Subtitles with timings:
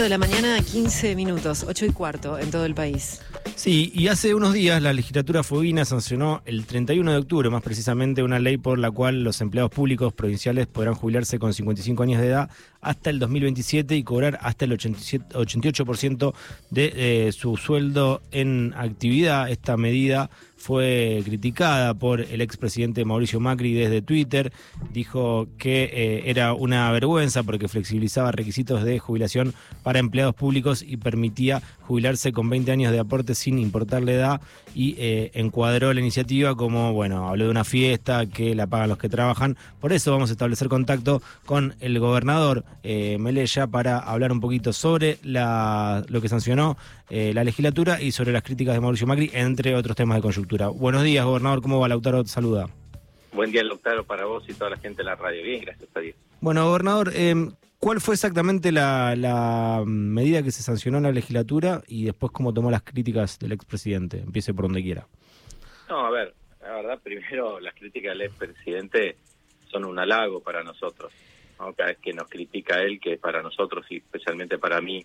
[0.00, 3.20] 8 de la mañana, 15 minutos, 8 y cuarto en todo el país.
[3.54, 8.22] Sí, y hace unos días la legislatura fueguina sancionó el 31 de octubre, más precisamente,
[8.22, 12.28] una ley por la cual los empleados públicos provinciales podrán jubilarse con 55 años de
[12.28, 12.50] edad
[12.80, 16.34] hasta el 2027 y cobrar hasta el 87, 88%
[16.70, 19.50] de eh, su sueldo en actividad.
[19.50, 20.30] Esta medida
[20.60, 24.52] fue criticada por el expresidente Mauricio Macri desde Twitter.
[24.92, 30.98] Dijo que eh, era una vergüenza porque flexibilizaba requisitos de jubilación para empleados públicos y
[30.98, 34.40] permitía jubilarse con 20 años de aporte sin importar la edad
[34.74, 38.98] y eh, encuadró la iniciativa como, bueno, habló de una fiesta que la pagan los
[38.98, 39.56] que trabajan.
[39.80, 44.72] Por eso vamos a establecer contacto con el gobernador eh, Melella para hablar un poquito
[44.72, 46.76] sobre la, lo que sancionó
[47.08, 50.68] eh, la legislatura y sobre las críticas de Mauricio Macri, entre otros temas de coyuntura.
[50.68, 51.62] Buenos días, gobernador.
[51.62, 51.88] ¿Cómo va?
[51.88, 52.68] Lautaro te saluda.
[53.32, 55.42] Buen día, Lautaro, para vos y toda la gente de la radio.
[55.42, 56.16] Bien, gracias a Dios.
[56.40, 57.34] Bueno, gobernador, eh,
[57.78, 62.52] ¿cuál fue exactamente la, la, medida que se sancionó en la legislatura y después cómo
[62.52, 64.18] tomó las críticas del expresidente?
[64.18, 65.06] Empiece por donde quiera.
[65.88, 69.16] No, a ver, la verdad, primero las críticas del expresidente
[69.70, 71.12] son un halago para nosotros.
[71.76, 75.04] Cada vez que nos critica él, que para nosotros y especialmente para mí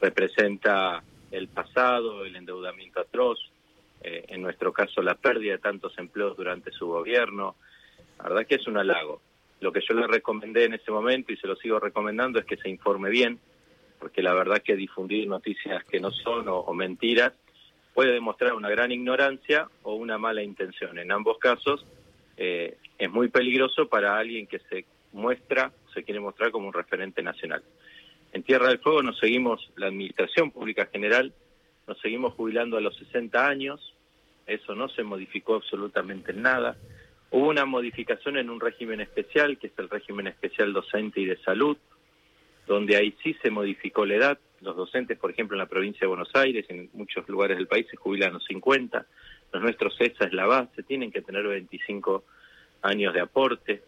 [0.00, 3.38] representa el pasado, el endeudamiento atroz,
[4.02, 7.56] eh, en nuestro caso la pérdida de tantos empleos durante su gobierno.
[8.18, 9.20] La verdad que es un halago.
[9.60, 12.56] Lo que yo le recomendé en ese momento y se lo sigo recomendando es que
[12.56, 13.38] se informe bien,
[13.98, 17.32] porque la verdad que difundir noticias que no son o, o mentiras
[17.94, 20.98] puede demostrar una gran ignorancia o una mala intención.
[20.98, 21.84] En ambos casos
[22.36, 27.22] eh, es muy peligroso para alguien que se muestra, se quiere mostrar como un referente
[27.22, 27.62] nacional.
[28.32, 31.32] En Tierra del Fuego nos seguimos, la Administración Pública General,
[31.86, 33.94] nos seguimos jubilando a los 60 años,
[34.46, 36.76] eso no se modificó absolutamente en nada.
[37.30, 41.36] Hubo una modificación en un régimen especial, que es el régimen especial docente y de
[41.38, 41.76] salud,
[42.66, 44.38] donde ahí sí se modificó la edad.
[44.60, 47.86] Los docentes, por ejemplo, en la provincia de Buenos Aires, en muchos lugares del país,
[47.90, 49.06] se jubilan a los 50.
[49.52, 52.24] Los nuestros, esa es la base, tienen que tener 25
[52.82, 53.82] años de aporte.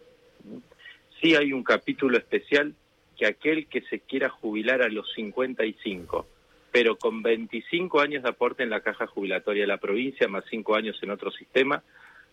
[1.25, 2.75] Sí hay un capítulo especial
[3.17, 6.27] que aquel que se quiera jubilar a los 55,
[6.71, 10.75] pero con 25 años de aporte en la caja jubilatoria de la provincia, más 5
[10.75, 11.81] años en otro sistema,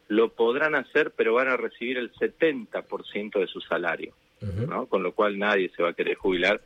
[0.08, 4.68] lo podrán hacer, pero van a recibir el 70% de su salario, uh -huh.
[4.68, 4.86] ¿no?
[4.88, 6.60] Con lo cual nadie se va a querer jubilar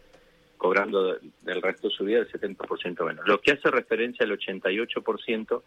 [0.57, 3.27] cobrando del resto de su vida el 70% menos.
[3.27, 5.63] Lo que hace referencia al 88%,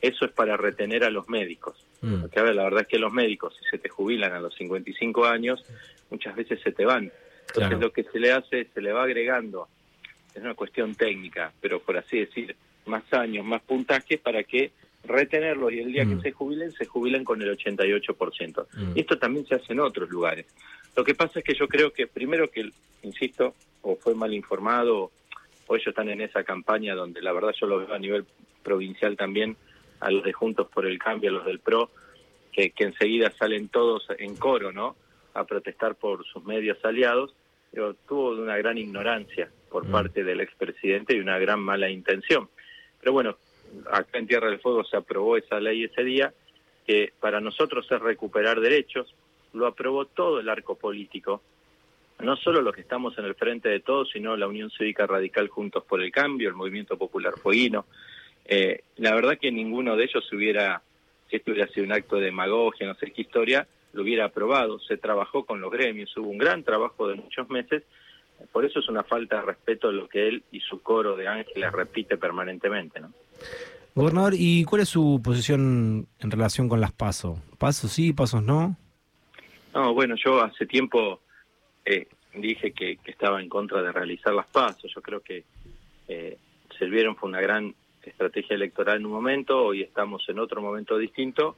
[0.00, 1.76] eso es para retener a los médicos.
[2.02, 2.22] Mm.
[2.22, 4.54] Porque, a ver, la verdad es que los médicos, si se te jubilan a los
[4.54, 5.64] 55 años,
[6.10, 7.04] muchas veces se te van.
[7.40, 7.78] Entonces claro.
[7.78, 9.68] lo que se le hace, se le va agregando,
[10.34, 12.56] es una cuestión técnica, pero por así decir,
[12.86, 14.72] más años, más puntajes para que
[15.04, 16.16] retenerlos y el día mm.
[16.16, 18.66] que se jubilen, se jubilen con el 88%.
[18.72, 18.92] Mm.
[18.96, 20.46] Y esto también se hace en otros lugares.
[20.96, 22.70] Lo que pasa es que yo creo que, primero que,
[23.02, 25.10] insisto, o fue mal informado,
[25.66, 28.24] o ellos están en esa campaña donde la verdad yo lo veo a nivel
[28.62, 29.56] provincial también,
[30.00, 31.90] a los de Juntos por el Cambio, a los del PRO,
[32.52, 34.96] que, que enseguida salen todos en coro, ¿no?
[35.34, 37.34] A protestar por sus medios aliados,
[37.70, 39.90] pero tuvo una gran ignorancia por mm.
[39.90, 42.48] parte del expresidente y una gran mala intención.
[43.00, 43.36] Pero bueno,
[43.90, 46.32] acá en Tierra del Fuego se aprobó esa ley ese día,
[46.86, 49.14] que para nosotros es recuperar derechos,
[49.52, 51.42] lo aprobó todo el arco político,
[52.20, 55.48] no solo los que estamos en el frente de todos, sino la Unión Cívica Radical
[55.48, 57.86] Juntos por el Cambio, el Movimiento Popular Fueguino.
[58.44, 60.82] Eh, la verdad que ninguno de ellos hubiera,
[61.28, 64.78] si esto hubiera sido un acto de demagogia, no sé qué historia, lo hubiera aprobado.
[64.80, 67.82] Se trabajó con los gremios, hubo un gran trabajo de muchos meses.
[68.52, 71.72] Por eso es una falta de respeto lo que él y su coro de ángeles
[71.72, 73.12] repite permanentemente, ¿no?
[73.94, 77.38] Gobernador, ¿y cuál es su posición en relación con las pasos?
[77.58, 78.76] ¿Pasos sí, pasos no?
[79.72, 81.20] No, bueno, yo hace tiempo
[81.84, 84.92] eh, dije que, que, estaba en contra de realizar las pasos.
[84.92, 85.44] Yo creo que
[86.08, 86.38] eh,
[86.76, 91.56] sirvieron fue una gran estrategia electoral en un momento, hoy estamos en otro momento distinto,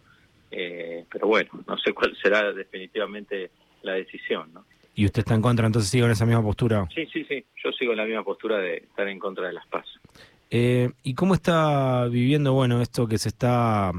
[0.50, 3.50] eh, pero bueno, no sé cuál será definitivamente
[3.82, 4.64] la decisión, ¿no?
[4.94, 6.88] ¿Y usted está en contra, entonces sigue en esa misma postura?
[6.94, 9.66] Sí, sí, sí, yo sigo en la misma postura de estar en contra de las
[9.66, 10.00] pasos.
[10.50, 13.92] Eh, ¿Y cómo está viviendo, bueno, esto que se está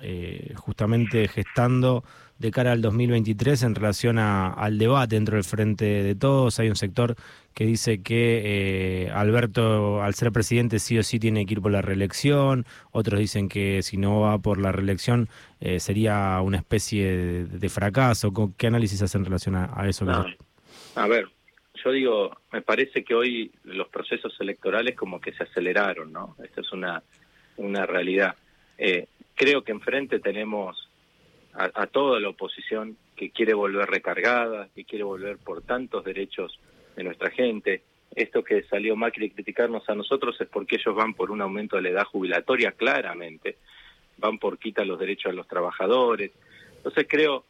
[0.00, 2.04] eh, justamente gestando
[2.38, 6.58] de cara al 2023 en relación a, al debate dentro del Frente de Todos?
[6.58, 7.14] Hay un sector
[7.54, 11.70] que dice que eh, Alberto, al ser presidente, sí o sí tiene que ir por
[11.70, 12.66] la reelección.
[12.90, 15.28] Otros dicen que si no va por la reelección
[15.60, 18.32] eh, sería una especie de, de, fracaso.
[18.56, 20.04] ¿Qué análisis hace en relación a, a eso?
[20.04, 20.24] No,
[20.96, 21.26] a ver,
[21.84, 26.36] yo digo, me parece que hoy los procesos electorales como que se aceleraron, ¿no?
[26.42, 27.02] Esta es una,
[27.56, 28.36] una realidad.
[28.78, 30.88] Eh, creo que enfrente tenemos
[31.54, 36.58] a, toda la oposición que quiere volver recargada, que quiere volver por tantos derechos
[36.96, 37.82] de nuestra gente.
[38.14, 41.76] esto que salió Macri a criticarnos a nosotros es porque ellos van por un aumento
[41.76, 43.58] de la edad jubilatoria, claramente,
[44.18, 46.32] van por quitar los derechos a los trabajadores.
[46.76, 47.44] Entonces creo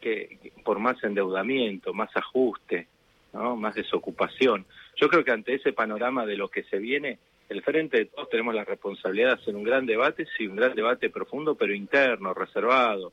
[0.00, 2.88] que por más endeudamiento, más ajuste,
[3.34, 3.56] ¿no?
[3.56, 4.64] más desocupación,
[4.96, 8.30] yo creo que ante ese panorama de lo que se viene, el frente de todos
[8.30, 12.32] tenemos la responsabilidad de hacer un gran debate, sí, un gran debate profundo, pero interno,
[12.32, 13.12] reservado,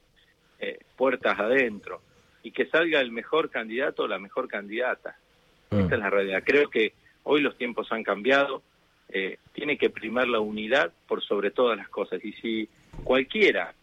[0.59, 2.01] eh, puertas adentro,
[2.43, 5.17] y que salga el mejor candidato o la mejor candidata.
[5.71, 5.79] Mm.
[5.79, 6.43] Esta es la realidad.
[6.45, 8.61] Creo que hoy los tiempos han cambiado,
[9.09, 12.23] eh, tiene que primar la unidad por sobre todas las cosas.
[12.23, 12.69] Y si
[13.03, 13.73] cualquiera,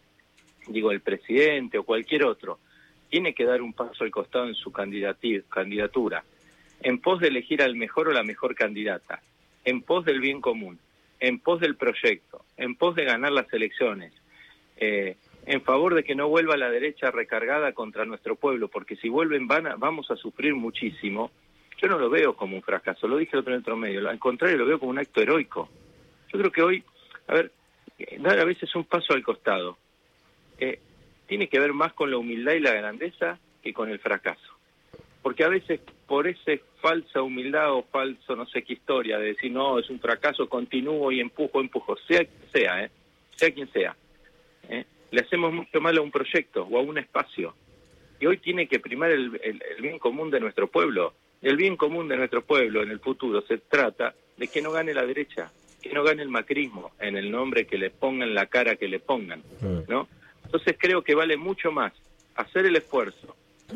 [0.67, 2.59] digo el presidente o cualquier otro,
[3.09, 6.23] tiene que dar un paso al costado en su candidatura,
[6.81, 9.21] en pos de elegir al mejor o la mejor candidata,
[9.65, 10.79] en pos del bien común,
[11.19, 14.13] en pos del proyecto, en pos de ganar las elecciones,
[14.77, 19.09] eh, en favor de que no vuelva la derecha recargada contra nuestro pueblo, porque si
[19.09, 21.31] vuelven van vamos a sufrir muchísimo.
[21.81, 24.19] Yo no lo veo como un fracaso, lo dije el otro en otro medio, al
[24.19, 25.69] contrario lo veo como un acto heroico.
[26.31, 26.83] Yo creo que hoy,
[27.27, 27.51] a ver,
[28.19, 29.77] dar a veces un paso al costado
[30.59, 30.79] eh,
[31.29, 34.57] tiene que ver más con la humildad y la grandeza que con el fracaso.
[35.21, 39.51] Porque a veces por esa falsa humildad o falso no sé qué historia de decir
[39.51, 42.91] no, es un fracaso, continúo y empujo, empujo, sea quien sea, ¿eh?
[43.35, 43.95] sea quien sea.
[44.69, 44.85] ¿eh?
[45.11, 47.53] le hacemos mucho mal a un proyecto o a un espacio.
[48.19, 49.29] Y hoy tiene que primar el,
[49.79, 51.13] bien común de nuestro pueblo.
[51.41, 54.93] El bien común de nuestro pueblo en el futuro se trata de que no gane
[54.93, 55.51] la derecha,
[55.81, 58.99] que no gane el macrismo en el nombre que le pongan, la cara que le
[58.99, 59.41] pongan.
[59.87, 60.07] ¿no?
[60.49, 61.93] Entonces creo que vale mucho más
[62.35, 63.35] hacer el esfuerzo,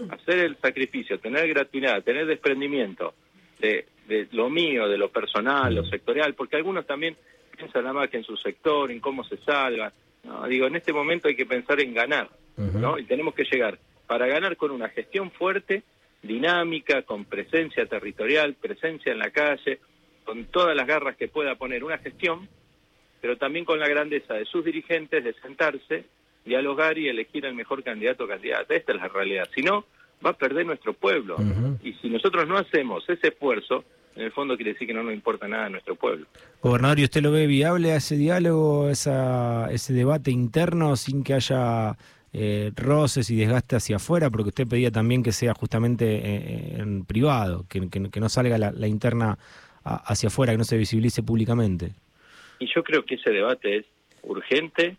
[0.09, 3.13] hacer el sacrificio, tener gratuidad, tener desprendimiento
[3.59, 7.15] de, de lo mío, de lo personal, lo sectorial, porque algunos también
[7.55, 9.91] piensan nada más que en su sector, en cómo se salgan,
[10.23, 12.97] no, digo, en este momento hay que pensar en ganar, ¿no?
[12.97, 13.77] Y tenemos que llegar.
[14.07, 15.83] Para ganar con una gestión fuerte,
[16.21, 19.79] dinámica, con presencia territorial, presencia en la calle,
[20.23, 22.47] con todas las garras que pueda poner una gestión,
[23.19, 26.05] pero también con la grandeza de sus dirigentes de sentarse,
[26.45, 28.75] dialogar y elegir el mejor candidato o candidata.
[28.75, 29.47] Esta es la realidad.
[29.55, 29.85] Si no,
[30.25, 31.37] va a perder nuestro pueblo.
[31.83, 33.83] Y si nosotros no hacemos ese esfuerzo,
[34.15, 36.25] en el fondo quiere decir que no nos importa nada a nuestro pueblo.
[36.61, 41.33] Gobernador, ¿y usted lo ve viable a ese diálogo, esa, ese debate interno sin que
[41.33, 41.97] haya
[42.31, 44.29] eh, roces y desgaste hacia afuera?
[44.29, 49.37] Porque usted pedía también que sea justamente eh, en privado, que, no salga la, interna
[49.83, 51.93] hacia afuera, que no se visibilice públicamente.
[52.59, 53.85] Y yo creo que ese debate es
[54.21, 54.95] urgente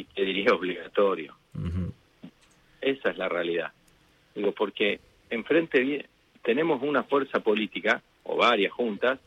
[0.00, 1.36] y te diría obligatorio.
[2.80, 3.72] Esa es la realidad.
[4.34, 6.08] Digo, porque enfrente
[6.42, 9.18] tenemos una fuerza política o varias juntas,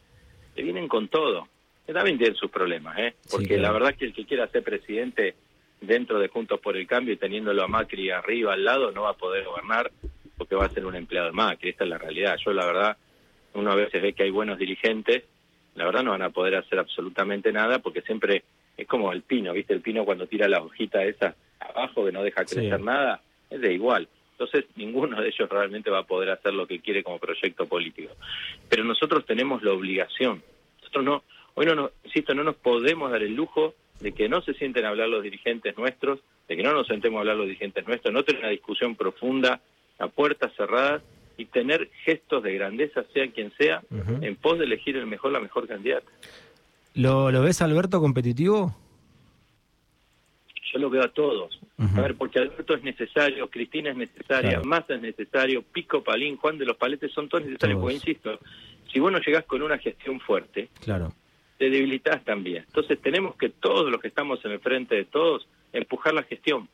[0.56, 1.48] que vienen con todo.
[1.86, 3.16] Que también tienen sus problemas, ¿eh?
[3.30, 5.36] Porque la verdad que el que quiera ser presidente
[5.82, 9.10] dentro de Juntos por el Cambio y teniéndolo a Macri arriba, al lado, no va
[9.10, 9.92] a poder gobernar
[10.38, 11.70] porque va a ser un empleado de Macri.
[11.70, 12.38] Esta es la realidad.
[12.44, 12.98] Yo, la verdad,
[13.54, 15.24] uno a veces ve que hay buenos dirigentes,
[15.76, 18.44] la verdad no van a poder hacer absolutamente nada porque siempre
[18.78, 19.74] es como el pino, ¿viste?
[19.74, 23.74] El pino cuando tira la hojita esa abajo que no deja crecer nada, es de
[23.74, 24.08] igual.
[24.32, 28.14] Entonces, ninguno de ellos realmente va a poder hacer lo que quiere como proyecto político.
[28.70, 30.44] Pero nosotros tenemos la obligación.
[30.80, 31.24] Nosotros no,
[31.54, 34.90] hoy no, insisto, no nos podemos dar el lujo de que no se sienten a
[34.90, 38.24] hablar los dirigentes nuestros, de que no nos sentemos a hablar los dirigentes nuestros, no
[38.24, 39.62] tener una discusión profunda
[40.00, 41.04] a puertas cerradas
[41.38, 43.82] y tener gestos de grandeza, sea quien sea,
[44.22, 46.12] en pos de elegir el mejor, la mejor candidata.
[46.96, 48.76] ¿Lo, ¿Lo ves, Alberto, competitivo?
[50.74, 51.60] yo lo veo a todos.
[51.78, 56.58] A ver, porque Alberto es necesario, Cristina es necesaria, Massa es necesario, Pico, Palín, Juan
[56.58, 58.40] de los Paletes son todos necesarios, porque insisto,
[58.92, 61.14] si vos no llegás con una gestión fuerte, claro.
[61.58, 62.64] te debilitas también.
[62.66, 66.70] Entonces tenemos que todos los que estamos en el frente de todos, empujar la gestión.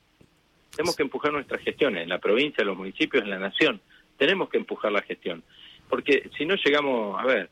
[0.76, 3.82] Tenemos que empujar nuestras gestiones, en la provincia, en los municipios, en la nación.
[4.18, 5.44] Tenemos que empujar la gestión.
[5.90, 7.50] Porque si no llegamos, a ver,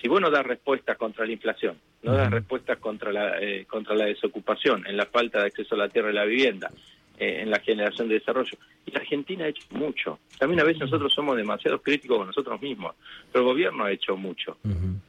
[0.00, 3.94] si vos no das respuestas contra la inflación, no das respuestas contra la, eh, contra
[3.94, 6.70] la desocupación, en la falta de acceso a la tierra y la vivienda,
[7.18, 8.56] eh, en la generación de desarrollo.
[8.86, 10.18] Y la Argentina ha hecho mucho.
[10.38, 12.94] También a veces nosotros somos demasiado críticos con nosotros mismos,
[13.30, 14.56] pero el gobierno ha hecho mucho.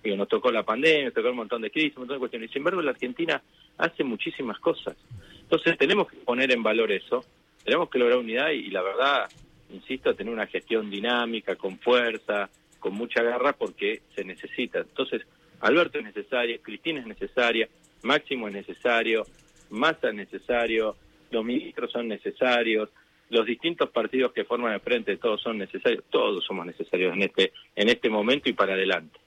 [0.04, 2.52] y nos tocó la pandemia, nos tocó un montón de crisis, un montón de cuestiones.
[2.52, 3.42] Sin embargo, la Argentina
[3.78, 4.98] hace muchísimas cosas.
[5.42, 7.24] Entonces tenemos que poner en valor eso,
[7.64, 9.30] tenemos que lograr unidad y la verdad,
[9.70, 14.80] insisto, tener una gestión dinámica, con fuerza, con mucha garra porque se necesita.
[14.80, 15.22] Entonces,
[15.62, 17.70] Alberto es necesario, Cristina es necesaria,
[18.04, 19.26] Máximo es necesario,
[19.70, 20.96] Massa es necesario,
[21.30, 22.90] los ministros son necesarios,
[23.30, 27.54] los distintos partidos que forman el frente, todos son necesarios, todos somos necesarios en este,
[27.76, 29.20] en este momento y para adelante.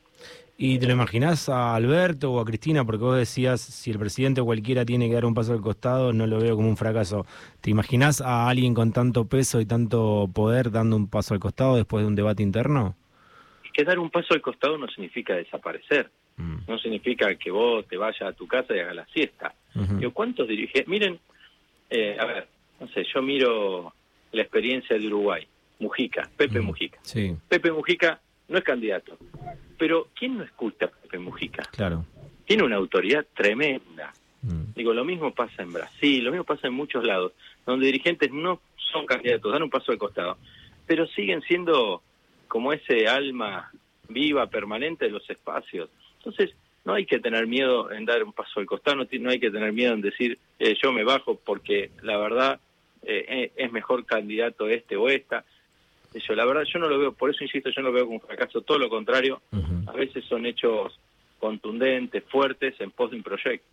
[0.57, 2.85] ¿Y te lo imaginás a Alberto o a Cristina?
[2.85, 6.13] Porque vos decías, si el presidente o cualquiera tiene que dar un paso al costado,
[6.13, 7.27] no lo veo como un fracaso.
[7.61, 11.75] ¿Te imaginás a alguien con tanto peso y tanto poder dando un paso al costado
[11.75, 12.97] después de un debate interno?
[13.75, 16.11] que dar un paso al costado no significa desaparecer.
[16.37, 16.57] Mm.
[16.67, 19.55] No significa que vos te vayas a tu casa y hagas la siesta.
[19.75, 20.87] Digo, ¿cuántos dirigentes?
[20.89, 21.19] Miren,
[21.91, 22.49] eh, a ver,
[22.81, 23.93] no sé, yo miro
[24.33, 25.47] la experiencia de Uruguay.
[25.81, 26.65] Mujica, Pepe Mm.
[26.65, 26.99] Mujica.
[27.03, 29.19] Sí, Pepe Mujica no es candidato.
[29.77, 31.63] Pero ¿quién no escucha a Pepe Mujica?
[31.73, 32.05] claro.
[32.47, 34.13] Tiene una autoridad tremenda.
[34.43, 34.75] Mm.
[34.77, 37.33] Digo, lo mismo pasa en Brasil, lo mismo pasa en muchos lados,
[37.65, 38.61] donde dirigentes no
[38.93, 40.37] son candidatos, dan un paso al costado,
[40.87, 42.03] pero siguen siendo
[42.47, 43.71] como ese alma
[44.09, 45.89] viva, permanente de los espacios.
[46.25, 49.51] Entonces, no hay que tener miedo en dar un paso al costado, no, hay que
[49.51, 52.61] tener miedo en decir, eh, yo me bajo porque la verdad
[53.03, 55.45] eh, eh, es mejor candidato este o esta.
[56.15, 58.17] Yo, la verdad, yo no lo veo, por eso insisto, yo no lo veo como
[58.19, 59.43] un fracaso, todo lo contrario,
[59.87, 60.99] a veces son hechos
[61.41, 63.67] contundentes, fuertes, en pos de un proyecto.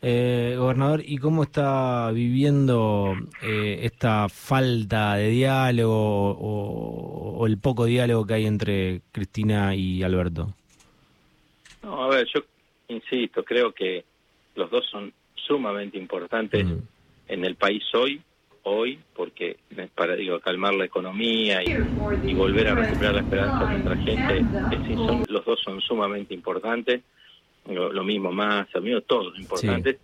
[0.00, 7.86] Eh, gobernador, ¿y cómo está viviendo eh, esta falta de diálogo o, o el poco
[7.86, 10.54] diálogo que hay entre Cristina y Alberto?
[11.82, 12.40] No, a ver, yo
[12.88, 14.04] insisto, creo que
[14.54, 16.78] los dos son sumamente importantes Mm.
[17.28, 18.20] en el país hoy,
[18.64, 19.58] hoy, porque
[19.94, 21.68] para digo calmar la economía y,
[22.26, 25.80] y volver a recuperar la esperanza de nuestra gente, es decir, son- los dos son
[25.80, 27.02] sumamente importantes.
[27.66, 29.98] Lo, lo mismo más, amigos, todos importantes.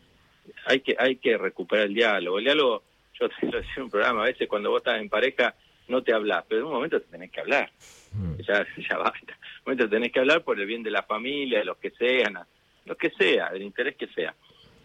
[0.66, 2.38] Hay que hay que recuperar el diálogo.
[2.38, 2.82] El diálogo,
[3.18, 5.54] yo te lo decía en un programa, a veces cuando vos estás en pareja
[5.88, 7.70] no te hablas, pero en un momento te tenés que hablar
[8.14, 8.40] Mm.
[8.42, 9.38] ya, ya basta.
[9.64, 12.38] Momento tenés que hablar por el bien de la familia, de los que sean,
[12.84, 14.34] lo que sea, del interés que sea.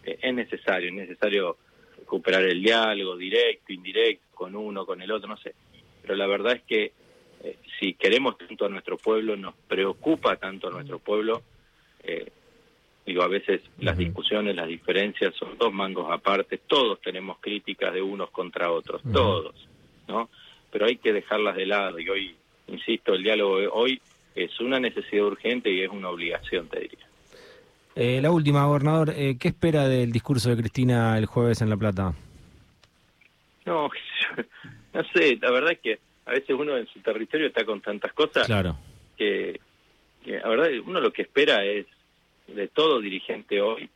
[0.04, 1.58] Eh, es necesario, es necesario
[1.98, 5.54] recuperar el diálogo directo, indirecto, con uno, con el otro, no sé.
[6.02, 6.92] Pero la verdad es que
[7.44, 11.44] eh, si queremos tanto a nuestro pueblo, nos preocupa tanto a nuestro pueblo,
[12.04, 12.32] eh,
[13.06, 18.02] digo, a veces las discusiones, las diferencias son dos mangos aparte, todos tenemos críticas de
[18.02, 19.56] unos contra otros, todos,
[20.08, 20.30] ¿no?
[20.72, 22.36] Pero hay que dejarlas de lado y hoy,
[22.72, 24.02] insisto, el diálogo de hoy
[24.36, 27.06] es una necesidad urgente y es una obligación, te diría.
[27.96, 31.78] Eh, la última, gobernador, eh, ¿qué espera del discurso de Cristina el jueves en La
[31.78, 32.14] Plata?
[33.66, 33.90] No,
[34.94, 38.14] no sé, la verdad es que a veces uno en su territorio está con tantas
[38.14, 38.78] cosas Claro.
[39.18, 39.60] que,
[40.24, 41.86] que la verdad uno lo que espera es
[42.48, 43.90] de todo dirigente hoy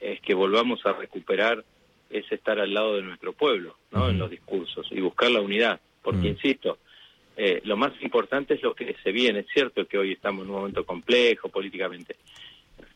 [0.00, 1.64] es que volvamos a recuperar
[2.10, 4.08] ese estar al lado de nuestro pueblo, ¿no?
[4.10, 6.32] En los discursos y buscar la unidad, porque Mm.
[6.36, 6.78] insisto,
[7.36, 9.40] eh, lo más importante es lo que se viene.
[9.40, 12.16] Es cierto que hoy estamos en un momento complejo políticamente.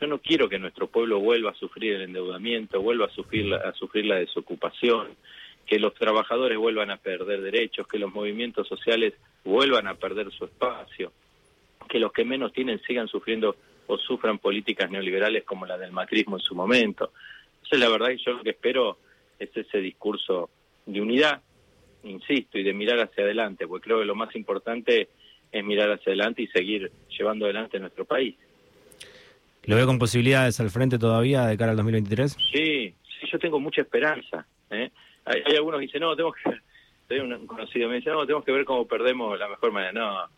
[0.01, 3.57] Yo no quiero que nuestro pueblo vuelva a sufrir el endeudamiento, vuelva a sufrir la,
[3.57, 5.09] a sufrir la desocupación,
[5.67, 9.15] que los trabajadores vuelvan a perder derechos, que los movimientos sociales
[9.45, 11.13] vuelvan a perder su espacio,
[11.89, 16.37] que los que menos tienen sigan sufriendo o sufran políticas neoliberales como la del macrismo
[16.37, 17.13] en su momento.
[17.57, 18.99] Entonces, la verdad yo lo que espero
[19.39, 20.49] es ese discurso
[20.87, 21.43] de unidad,
[22.09, 25.09] insisto, y de mirar hacia adelante, porque creo que lo más importante
[25.51, 28.35] es mirar hacia adelante y seguir llevando adelante nuestro país.
[29.65, 32.37] ¿Lo ve con posibilidades al frente todavía de cara al 2023?
[32.53, 34.47] Sí, sí, yo tengo mucha esperanza.
[34.71, 34.91] ¿eh?
[35.25, 36.51] Hay, hay algunos que dicen, no, tenemos que
[37.09, 39.93] ver, un conocido me dice, no, tenemos que ver cómo perdemos la mejor manera.
[39.93, 40.29] No,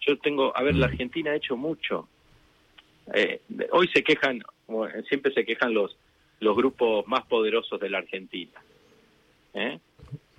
[0.00, 0.90] yo tengo, a ver, la Mm.
[0.90, 2.08] Argentina ha hecho mucho.
[3.14, 3.40] Eh,
[3.72, 5.96] hoy se quejan, bueno, siempre se quejan los,
[6.40, 8.60] los grupos más poderosos de la Argentina.
[9.54, 9.78] ¿eh?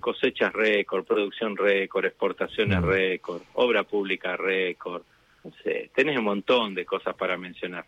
[0.02, 2.84] Cosechas récord, producción récord, exportaciones Mm.
[2.84, 5.02] récord, obra pública récord.
[5.44, 7.86] No sé, tenés un montón de cosas para mencionar.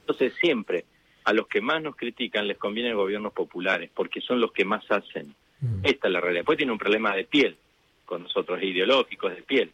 [0.00, 0.84] Entonces siempre
[1.24, 4.84] a los que más nos critican les convienen gobiernos populares porque son los que más
[4.90, 5.34] hacen.
[5.60, 5.80] Mm.
[5.84, 6.40] Esta es la realidad.
[6.40, 7.56] Después tiene un problema de piel
[8.04, 9.70] con nosotros, ideológicos de piel.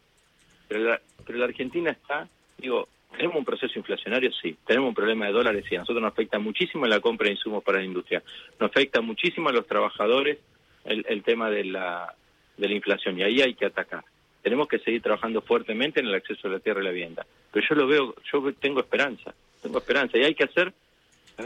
[0.68, 4.56] Pero la, pero la Argentina está, digo, tenemos un proceso inflacionario, sí.
[4.66, 5.76] Tenemos un problema de dólares, sí.
[5.76, 8.22] A nosotros nos afecta muchísimo en la compra de insumos para la industria.
[8.60, 10.38] Nos afecta muchísimo a los trabajadores
[10.86, 12.14] el, el tema de la,
[12.56, 14.04] de la inflación y ahí hay que atacar.
[14.42, 17.26] Tenemos que seguir trabajando fuertemente en el acceso a la tierra y la vivienda.
[17.52, 20.72] Pero yo lo veo, yo tengo esperanza, tengo esperanza y hay que hacer,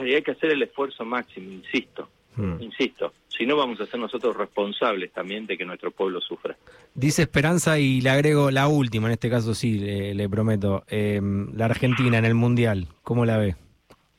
[0.04, 2.62] y hay que hacer el esfuerzo máximo, insisto, Mm.
[2.62, 3.12] insisto.
[3.28, 6.56] Si no vamos a ser nosotros responsables también de que nuestro pueblo sufra.
[6.94, 10.84] Dice Esperanza y le agrego la última, en este caso sí, le, le prometo.
[10.88, 11.20] Eh,
[11.54, 13.56] la Argentina en el Mundial, ¿cómo la ve?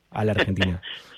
[0.09, 0.81] A la Argentina.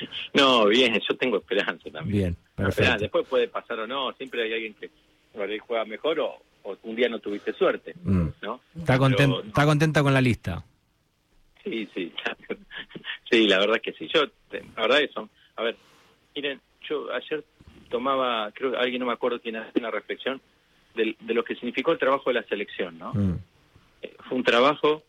[0.34, 2.06] No, bien, yo tengo esperanza también.
[2.18, 2.76] Bien, Esperanza.
[2.76, 3.00] perfecto.
[3.02, 4.90] Después puede pasar o no, siempre hay alguien que
[5.32, 8.28] por ahí juega mejor o, o un día no tuviste suerte, Mm.
[8.42, 8.60] ¿no?
[8.78, 10.64] Está, conten- Pero- está contenta con la lista.
[11.64, 12.12] Sí, sí,
[13.30, 14.08] sí, la verdad es que sí.
[14.12, 14.22] Yo,
[14.52, 15.28] la verdad es eso.
[15.56, 15.76] A ver,
[16.34, 17.44] miren, yo ayer
[17.90, 20.40] tomaba, creo que alguien no me acuerdo quién hace una reflexión
[20.94, 23.12] de, lo que significó el trabajo de la selección, ¿no?
[23.14, 23.38] Mm.
[24.02, 25.02] Eh, Fue un trabajo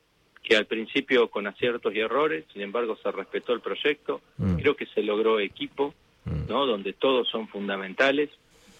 [0.47, 4.55] que al principio con aciertos y errores, sin embargo se respetó el proyecto, Mm.
[4.55, 6.47] creo que se logró equipo, Mm.
[6.47, 6.65] ¿no?
[6.65, 8.29] Donde todos son fundamentales,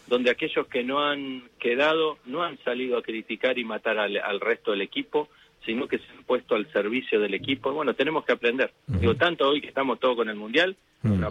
[0.08, 4.40] donde aquellos que no han quedado no han salido a criticar y matar al, al
[4.40, 5.28] resto del equipo,
[5.66, 7.74] sino que se han puesto al servicio del equipo.
[7.74, 8.72] Bueno, tenemos que aprender.
[8.88, 9.00] Ujú.
[9.00, 11.20] Digo, tanto hoy que estamos todos con el Mundial, Mm.
[11.20, 11.28] no.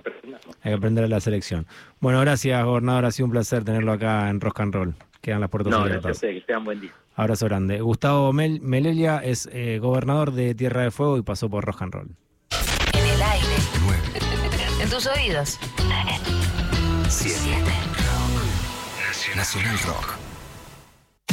[0.62, 1.66] Hay que aprender a la selección.
[2.00, 3.06] Bueno, gracias, gobernador.
[3.06, 4.94] Ha sido un placer tenerlo acá en Rock and Roll.
[5.26, 6.16] Quedan las puertas No, gracias a abiertas.
[6.18, 6.92] ustedes, que tengan buen día.
[7.16, 7.80] Abrazo grande.
[7.80, 11.92] Gustavo Mel- Melelia es eh, gobernador de Tierra de Fuego y pasó por Rock and
[11.94, 12.10] Roll.
[12.92, 13.46] En el aire.
[13.84, 13.98] 9,
[14.84, 15.58] En tus oídos.
[17.08, 17.40] 7.
[19.34, 20.14] Nacional Rock.